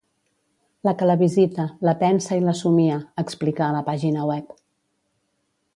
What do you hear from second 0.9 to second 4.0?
que la visita, la pensa i la somia, explica a la